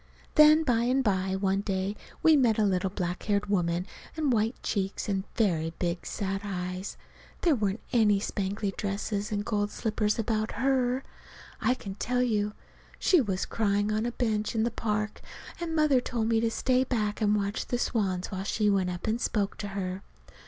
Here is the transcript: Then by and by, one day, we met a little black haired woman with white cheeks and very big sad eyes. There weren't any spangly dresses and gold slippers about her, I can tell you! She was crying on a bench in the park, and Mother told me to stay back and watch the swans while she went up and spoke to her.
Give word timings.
Then 0.33 0.63
by 0.63 0.85
and 0.85 1.03
by, 1.03 1.35
one 1.35 1.61
day, 1.61 1.95
we 2.23 2.35
met 2.35 2.57
a 2.57 2.63
little 2.65 2.89
black 2.89 3.21
haired 3.21 3.45
woman 3.45 3.85
with 4.15 4.25
white 4.33 4.55
cheeks 4.63 5.07
and 5.07 5.25
very 5.35 5.73
big 5.77 6.07
sad 6.07 6.41
eyes. 6.43 6.97
There 7.41 7.53
weren't 7.53 7.83
any 7.93 8.19
spangly 8.19 8.71
dresses 8.75 9.31
and 9.31 9.45
gold 9.45 9.69
slippers 9.69 10.17
about 10.17 10.53
her, 10.53 11.03
I 11.61 11.75
can 11.75 11.93
tell 11.93 12.23
you! 12.23 12.53
She 12.97 13.21
was 13.21 13.45
crying 13.45 13.91
on 13.91 14.07
a 14.07 14.11
bench 14.11 14.55
in 14.55 14.63
the 14.63 14.71
park, 14.71 15.21
and 15.59 15.75
Mother 15.75 16.01
told 16.01 16.29
me 16.29 16.39
to 16.39 16.49
stay 16.49 16.83
back 16.83 17.21
and 17.21 17.35
watch 17.35 17.67
the 17.67 17.77
swans 17.77 18.31
while 18.31 18.43
she 18.43 18.71
went 18.71 18.89
up 18.89 19.05
and 19.05 19.21
spoke 19.21 19.55
to 19.57 19.67
her. 19.67 20.01